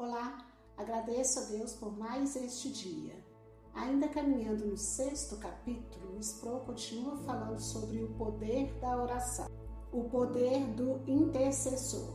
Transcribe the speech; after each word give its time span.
Olá, 0.00 0.38
agradeço 0.78 1.40
a 1.40 1.42
Deus 1.42 1.74
por 1.74 1.94
mais 1.94 2.34
este 2.34 2.70
dia. 2.70 3.22
Ainda 3.74 4.08
caminhando 4.08 4.64
no 4.64 4.74
sexto 4.78 5.36
capítulo, 5.36 6.18
Sproul 6.18 6.60
continua 6.60 7.18
falando 7.18 7.60
sobre 7.60 8.02
o 8.02 8.08
poder 8.14 8.72
da 8.80 8.96
oração, 8.96 9.46
o 9.92 10.04
poder 10.04 10.66
do 10.68 11.02
intercessor. 11.06 12.14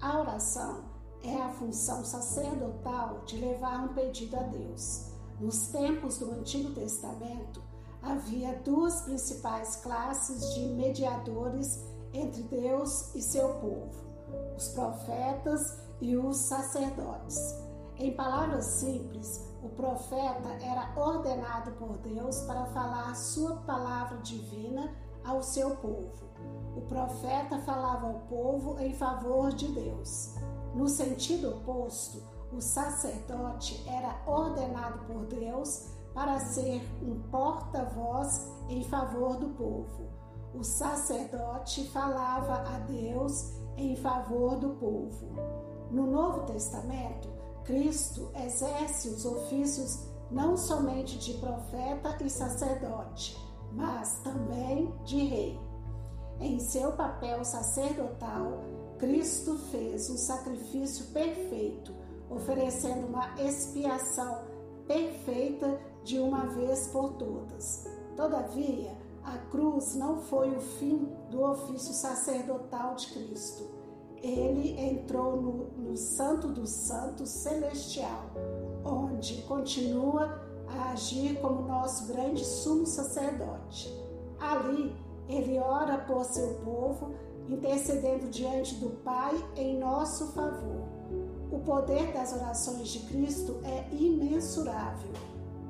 A 0.00 0.18
oração 0.18 0.86
é 1.22 1.36
a 1.36 1.50
função 1.50 2.02
sacerdotal 2.06 3.22
de 3.26 3.36
levar 3.36 3.84
um 3.84 3.92
pedido 3.92 4.38
a 4.38 4.42
Deus. 4.44 5.10
Nos 5.38 5.66
tempos 5.66 6.16
do 6.16 6.32
Antigo 6.32 6.72
Testamento, 6.72 7.62
havia 8.00 8.54
duas 8.60 9.02
principais 9.02 9.76
classes 9.76 10.54
de 10.54 10.68
mediadores 10.68 11.84
entre 12.14 12.44
Deus 12.44 13.14
e 13.14 13.20
seu 13.20 13.56
povo: 13.56 14.09
os 14.56 14.68
profetas 14.68 15.80
e 16.00 16.16
os 16.16 16.36
sacerdotes. 16.36 17.56
Em 17.96 18.14
palavras 18.14 18.64
simples, 18.64 19.46
o 19.62 19.68
profeta 19.68 20.48
era 20.62 20.90
ordenado 20.96 21.72
por 21.72 21.98
Deus 21.98 22.40
para 22.42 22.64
falar 22.66 23.14
sua 23.14 23.56
palavra 23.56 24.18
divina 24.18 24.94
ao 25.24 25.42
seu 25.42 25.76
povo. 25.76 26.30
O 26.76 26.80
profeta 26.82 27.58
falava 27.58 28.06
ao 28.06 28.20
povo 28.20 28.78
em 28.80 28.94
favor 28.94 29.52
de 29.52 29.68
Deus. 29.68 30.34
No 30.74 30.88
sentido 30.88 31.50
oposto, 31.50 32.22
o 32.52 32.60
sacerdote 32.60 33.84
era 33.86 34.22
ordenado 34.26 35.04
por 35.06 35.26
Deus 35.26 35.90
para 36.14 36.38
ser 36.38 36.82
um 37.02 37.20
porta-voz 37.30 38.50
em 38.68 38.82
favor 38.84 39.36
do 39.36 39.48
povo. 39.50 40.19
O 40.54 40.64
sacerdote 40.64 41.88
falava 41.90 42.54
a 42.74 42.78
Deus 42.80 43.52
em 43.76 43.94
favor 43.96 44.56
do 44.56 44.70
povo. 44.70 45.28
No 45.90 46.06
Novo 46.06 46.40
Testamento, 46.46 47.28
Cristo 47.64 48.30
exerce 48.34 49.08
os 49.08 49.24
ofícios 49.24 50.06
não 50.30 50.56
somente 50.56 51.18
de 51.18 51.34
profeta 51.34 52.16
e 52.24 52.28
sacerdote, 52.28 53.36
mas 53.72 54.20
também 54.22 54.92
de 55.04 55.24
rei. 55.24 55.60
Em 56.40 56.58
seu 56.58 56.92
papel 56.92 57.44
sacerdotal, 57.44 58.60
Cristo 58.98 59.56
fez 59.70 60.10
um 60.10 60.16
sacrifício 60.16 61.06
perfeito, 61.06 61.94
oferecendo 62.28 63.06
uma 63.06 63.34
expiação 63.40 64.42
perfeita 64.86 65.78
de 66.02 66.18
uma 66.18 66.46
vez 66.46 66.88
por 66.88 67.12
todas. 67.14 67.86
Todavia, 68.16 68.96
a 69.24 69.36
cruz 69.50 69.94
não 69.94 70.16
foi 70.22 70.56
o 70.56 70.60
fim 70.60 71.08
do 71.30 71.42
ofício 71.42 71.92
sacerdotal 71.92 72.94
de 72.94 73.08
Cristo. 73.08 73.64
Ele 74.22 74.78
entrou 74.78 75.40
no, 75.40 75.52
no 75.78 75.96
Santo 75.96 76.48
dos 76.48 76.70
Santos 76.70 77.30
Celestial, 77.30 78.30
onde 78.84 79.42
continua 79.42 80.40
a 80.68 80.92
agir 80.92 81.40
como 81.40 81.66
nosso 81.66 82.06
grande 82.06 82.44
sumo 82.44 82.86
sacerdote. 82.86 83.88
Ali, 84.38 84.94
ele 85.28 85.58
ora 85.58 85.98
por 85.98 86.24
seu 86.24 86.54
povo 86.64 87.14
intercedendo 87.48 88.28
diante 88.28 88.74
do 88.76 88.90
Pai 89.02 89.34
em 89.56 89.78
nosso 89.78 90.32
favor. 90.32 90.88
O 91.50 91.58
poder 91.60 92.12
das 92.12 92.32
orações 92.32 92.88
de 92.88 93.00
Cristo 93.00 93.60
é 93.64 93.88
imensurável. 93.94 95.10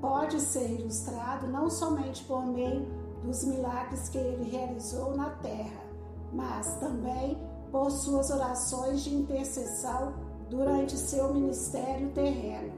Pode 0.01 0.41
ser 0.41 0.71
ilustrado 0.71 1.47
não 1.47 1.71
somente 1.71 2.23
por 2.25 2.45
meio 2.47 3.00
dos 3.22 3.44
milagres 3.44 4.08
que 4.08 4.18
ele 4.18 4.50
realizou 4.50 5.16
na 5.16 5.30
terra, 5.30 5.82
mas 6.32 6.76
também 6.76 7.38
por 7.70 7.90
suas 7.90 8.30
orações 8.30 9.02
de 9.02 9.14
intercessão 9.14 10.14
durante 10.48 10.96
seu 10.96 11.32
ministério 11.32 12.10
terreno. 12.10 12.72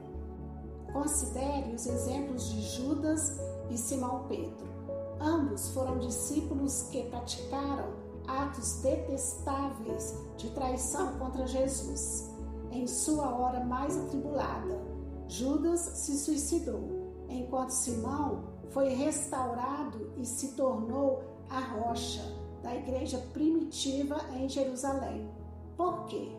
Considere 0.91 1.73
os 1.73 1.87
exemplos 1.87 2.49
de 2.49 2.61
Judas 2.61 3.39
e 3.69 3.77
Simão 3.77 4.25
Pedro. 4.27 4.71
Ambos 5.19 5.69
foram 5.69 5.97
discípulos 5.97 6.83
que 6.91 7.03
praticaram 7.09 8.03
atos 8.27 8.81
detestáveis 8.81 10.15
de 10.37 10.49
traição 10.51 11.17
contra 11.17 11.47
Jesus. 11.47 12.29
Em 12.71 12.85
sua 12.87 13.29
hora 13.29 13.63
mais 13.63 13.97
atribulada, 13.97 14.81
Judas 15.27 15.79
se 15.79 16.17
suicidou, 16.17 17.25
enquanto 17.29 17.71
Simão 17.71 18.52
foi 18.73 18.89
restaurado 18.89 20.13
e 20.17 20.25
se 20.25 20.53
tornou 20.53 21.23
a 21.49 21.59
rocha 21.59 22.23
da 22.63 22.75
igreja 22.75 23.19
primitiva 23.31 24.19
em 24.35 24.49
Jerusalém. 24.49 25.29
Por 25.77 26.05
quê? 26.05 26.35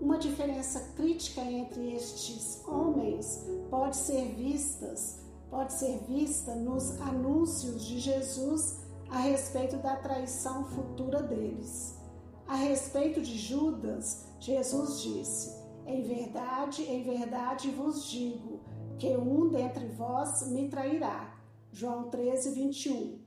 Uma 0.00 0.18
diferença 0.18 0.92
crítica 0.94 1.40
entre 1.40 1.94
estes 1.94 2.62
homens 2.66 3.46
pode 3.70 3.96
ser 3.96 4.34
vistas, 4.34 5.24
pode 5.50 5.72
ser 5.72 5.98
vista 6.06 6.54
nos 6.54 7.00
anúncios 7.00 7.82
de 7.86 7.98
Jesus 7.98 8.84
a 9.08 9.18
respeito 9.20 9.76
da 9.78 9.96
traição 9.96 10.64
futura 10.66 11.22
deles. 11.22 11.98
A 12.46 12.56
respeito 12.56 13.22
de 13.22 13.38
Judas, 13.38 14.26
Jesus 14.38 15.00
disse: 15.00 15.56
Em 15.86 16.02
verdade, 16.02 16.82
em 16.82 17.02
verdade 17.02 17.70
vos 17.70 18.04
digo 18.04 18.60
que 18.98 19.16
um 19.16 19.48
dentre 19.48 19.86
vós 19.88 20.46
me 20.48 20.68
trairá. 20.68 21.34
João 21.76 22.08
13, 22.08 22.52
21. 22.52 23.18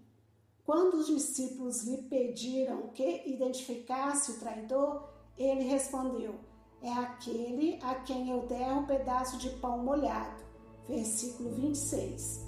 Quando 0.66 0.96
os 0.96 1.06
discípulos 1.06 1.84
lhe 1.84 1.98
pediram 1.98 2.88
que 2.88 3.30
identificasse 3.30 4.32
o 4.32 4.40
traidor, 4.40 5.08
ele 5.38 5.66
respondeu: 5.66 6.34
É 6.82 6.92
aquele 6.92 7.78
a 7.84 7.94
quem 7.94 8.32
eu 8.32 8.48
der 8.48 8.74
um 8.74 8.88
pedaço 8.88 9.38
de 9.38 9.52
pão 9.58 9.84
molhado. 9.84 10.44
Versículo 10.88 11.52
26. 11.52 12.44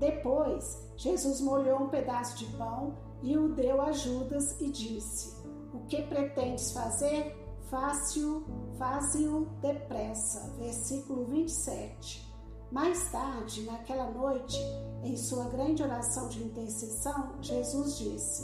Depois, 0.00 0.88
Jesus 0.96 1.40
molhou 1.40 1.84
um 1.84 1.88
pedaço 1.88 2.36
de 2.36 2.46
pão 2.56 2.98
e 3.22 3.38
o 3.38 3.54
deu 3.54 3.80
a 3.80 3.92
Judas 3.92 4.60
e 4.60 4.68
disse: 4.68 5.36
O 5.72 5.86
que 5.86 6.02
pretendes 6.02 6.72
fazer? 6.72 7.32
Faze-o, 7.70 8.44
faze-o 8.76 9.44
depressa. 9.60 10.52
Versículo 10.58 11.26
27. 11.26 12.33
Mais 12.74 13.08
tarde, 13.12 13.62
naquela 13.62 14.10
noite, 14.10 14.58
em 15.04 15.16
sua 15.16 15.44
grande 15.44 15.80
oração 15.80 16.28
de 16.28 16.42
intercessão, 16.42 17.36
Jesus 17.40 17.98
disse: 17.98 18.42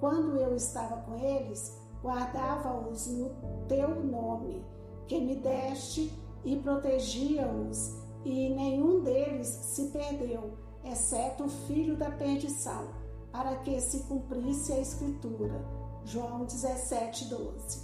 Quando 0.00 0.36
eu 0.38 0.56
estava 0.56 0.96
com 1.02 1.14
eles, 1.14 1.78
guardava-os 2.02 3.06
no 3.06 3.30
teu 3.68 4.04
nome, 4.04 4.66
que 5.06 5.20
me 5.20 5.36
deste, 5.36 6.12
e 6.44 6.56
protegia-os, 6.56 7.94
e 8.24 8.48
nenhum 8.48 9.04
deles 9.04 9.46
se 9.46 9.84
perdeu 9.90 10.58
exceto 10.82 11.44
o 11.44 11.48
filho 11.48 11.96
da 11.96 12.10
perdição, 12.10 12.88
para 13.30 13.54
que 13.58 13.80
se 13.80 14.00
cumprisse 14.00 14.72
a 14.72 14.80
Escritura. 14.80 15.64
João 16.04 16.44
17, 16.44 17.26
12. 17.26 17.82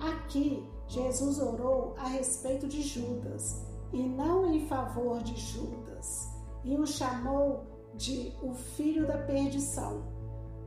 Aqui, 0.00 0.68
Jesus 0.86 1.40
orou 1.40 1.94
a 1.96 2.08
respeito 2.08 2.66
de 2.66 2.82
Judas 2.82 3.72
e 3.92 4.02
não 4.02 4.52
em 4.52 4.66
favor 4.66 5.22
de 5.22 5.36
Judas, 5.36 6.28
e 6.64 6.76
o 6.76 6.86
chamou 6.86 7.64
de 7.94 8.32
o 8.42 8.52
filho 8.52 9.06
da 9.06 9.18
perdição. 9.18 10.02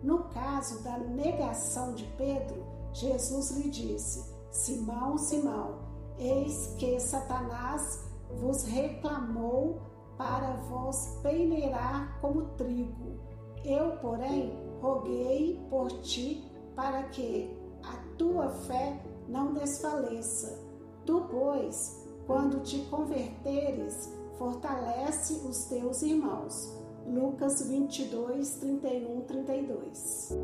No 0.04 0.26
caso 0.26 0.84
da 0.84 0.98
negação 0.98 1.94
de 1.94 2.06
Pedro, 2.18 2.66
Jesus 2.94 3.52
lhe 3.52 3.70
disse: 3.70 4.34
Simão, 4.52 5.18
Simão, 5.18 5.80
eis 6.18 6.76
que 6.78 7.00
Satanás 7.00 8.08
vos 8.40 8.64
reclamou 8.64 9.82
para 10.18 10.56
vos 10.70 11.20
peneirar 11.22 12.20
como 12.22 12.46
trigo. 12.56 13.20
Eu, 13.64 13.98
porém, 13.98 14.54
roguei 14.82 15.60
por 15.70 15.92
ti 16.02 16.44
para 16.76 17.04
que 17.04 17.56
a 17.84 17.98
tua 18.18 18.50
fé 18.50 19.04
não 19.28 19.54
desfaleça. 19.54 20.66
Tu, 21.06 21.22
pois, 21.30 22.07
quando 22.28 22.62
te 22.62 22.80
converteres, 22.90 24.14
fortalece 24.38 25.34
os 25.48 25.66
teus 25.66 26.02
irmãos. 26.04 26.78
Lucas 27.08 27.66
22, 27.66 28.56
31, 28.58 29.22
32. 29.22 30.38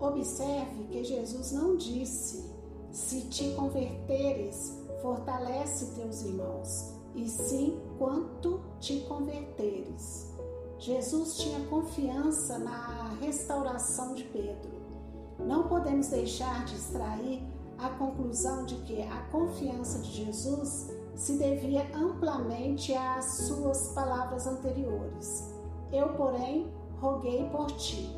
Observe 0.00 0.84
que 0.90 1.04
Jesus 1.04 1.52
não 1.52 1.76
disse: 1.76 2.50
se 2.90 3.20
te 3.28 3.52
converteres, 3.54 4.72
fortalece 5.02 5.94
teus 5.94 6.22
irmãos 6.22 6.94
e 7.14 7.28
sim 7.28 7.78
quanto 7.98 8.62
te 8.80 9.00
converteres. 9.00 10.34
Jesus 10.78 11.36
tinha 11.36 11.66
confiança 11.66 12.58
na 12.58 13.14
restauração 13.20 14.14
de 14.14 14.24
Pedro. 14.24 14.70
Não 15.38 15.68
podemos 15.68 16.08
deixar 16.08 16.64
de 16.64 16.74
extrair 16.74 17.42
a 17.78 17.90
conclusão 17.90 18.64
de 18.64 18.76
que 18.76 19.02
a 19.02 19.22
confiança 19.30 19.98
de 19.98 20.24
Jesus 20.24 20.90
se 21.16 21.38
devia 21.38 21.88
amplamente 21.96 22.94
às 22.94 23.24
suas 23.46 23.88
palavras 23.88 24.46
anteriores. 24.46 25.52
Eu, 25.90 26.10
porém, 26.10 26.70
roguei 27.00 27.48
por 27.48 27.66
ti. 27.72 28.14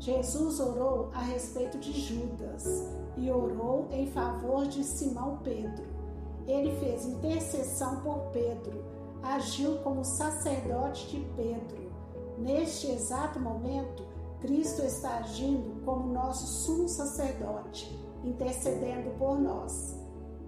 Jesus 0.00 0.58
orou 0.58 1.10
a 1.14 1.20
respeito 1.20 1.78
de 1.78 1.92
Judas 1.92 2.88
e 3.16 3.30
orou 3.30 3.86
em 3.92 4.08
favor 4.08 4.66
de 4.66 4.82
Simão 4.82 5.38
Pedro. 5.44 5.84
ele 6.48 6.76
fez 6.80 7.06
intercessão 7.06 8.00
por 8.00 8.32
Pedro, 8.32 8.84
agiu 9.22 9.78
como 9.78 10.04
sacerdote 10.04 11.06
de 11.08 11.24
Pedro. 11.36 11.92
Neste 12.36 12.90
exato 12.90 13.38
momento, 13.38 14.04
Cristo 14.40 14.82
está 14.82 15.18
agindo 15.18 15.80
como 15.84 16.12
nosso 16.12 16.44
sumo 16.48 16.88
sacerdote, 16.88 17.96
intercedendo 18.24 19.10
por 19.16 19.38
nós. 19.38 20.01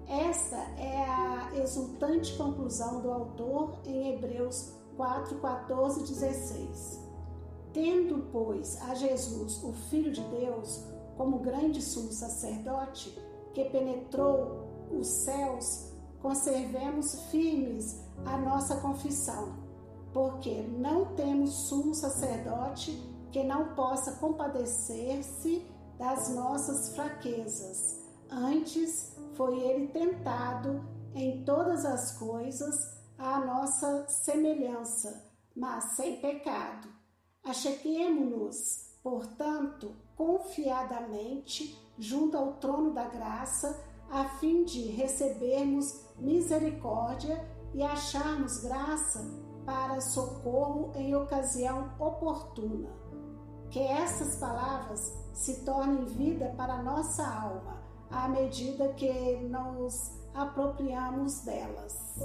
Esta 0.08 0.56
é 0.78 1.04
a 1.04 1.50
exultante 1.56 2.36
conclusão 2.36 3.00
do 3.00 3.10
autor 3.10 3.78
em 3.86 4.14
Hebreus 4.14 4.72
4, 4.96 5.38
14 5.38 6.00
e 6.00 6.06
16. 6.06 7.00
Tendo, 7.72 8.28
pois, 8.30 8.80
a 8.82 8.94
Jesus, 8.94 9.62
o 9.64 9.72
Filho 9.72 10.12
de 10.12 10.20
Deus, 10.20 10.84
como 11.16 11.38
grande 11.38 11.80
sumo 11.80 12.12
sacerdote, 12.12 13.18
que 13.52 13.64
penetrou 13.64 14.68
os 14.92 15.06
céus, 15.06 15.92
conservemos 16.20 17.14
firmes 17.30 18.00
a 18.24 18.36
nossa 18.36 18.76
confissão, 18.76 19.54
porque 20.12 20.62
não 20.78 21.06
temos 21.14 21.50
sumo 21.50 21.94
sacerdote 21.94 22.92
que 23.32 23.42
não 23.42 23.74
possa 23.74 24.12
compadecer-se 24.12 25.66
das 25.98 26.28
nossas 26.28 26.94
fraquezas. 26.94 28.03
Antes 28.30 29.16
foi 29.34 29.58
ele 29.60 29.88
tentado 29.88 30.84
em 31.14 31.44
todas 31.44 31.84
as 31.84 32.18
coisas 32.18 32.74
à 33.18 33.38
nossa 33.38 34.06
semelhança, 34.08 35.30
mas 35.54 35.96
sem 35.96 36.20
pecado. 36.20 36.88
Acheguemo-nos, 37.44 38.98
portanto, 39.02 39.94
confiadamente 40.16 41.78
junto 41.98 42.36
ao 42.36 42.54
trono 42.54 42.92
da 42.92 43.08
graça, 43.08 43.84
a 44.10 44.24
fim 44.38 44.64
de 44.64 44.88
recebermos 44.88 46.04
misericórdia 46.18 47.48
e 47.72 47.82
acharmos 47.82 48.58
graça 48.58 49.20
para 49.64 50.00
socorro 50.00 50.92
em 50.94 51.14
ocasião 51.14 51.92
oportuna. 51.98 52.90
Que 53.70 53.80
essas 53.80 54.36
palavras 54.36 55.00
se 55.32 55.64
tornem 55.64 56.04
vida 56.04 56.54
para 56.56 56.82
nossa 56.82 57.26
alma, 57.26 57.82
à 58.10 58.28
medida 58.28 58.88
que 58.94 59.36
nos 59.48 60.12
apropriamos 60.34 61.40
delas. 61.44 62.20